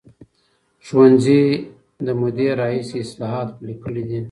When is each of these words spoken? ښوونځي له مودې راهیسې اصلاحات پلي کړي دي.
ښوونځي 0.85 1.41
له 2.05 2.11
مودې 2.19 2.47
راهیسې 2.59 2.97
اصلاحات 3.05 3.47
پلي 3.57 3.75
کړي 3.83 4.03
دي. 4.09 4.19